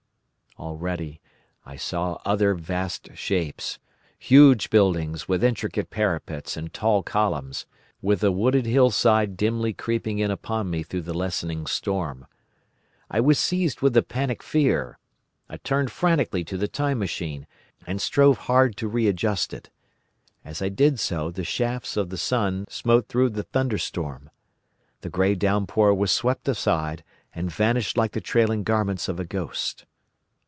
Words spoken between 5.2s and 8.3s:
with intricate parapets and tall columns, with